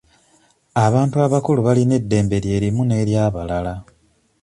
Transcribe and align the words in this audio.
Abantu 0.85 1.15
abakulu 1.25 1.59
balina 1.67 1.93
eddembe 1.99 2.37
lye 2.43 2.57
limu 2.63 2.81
n'eryabalala. 2.85 3.73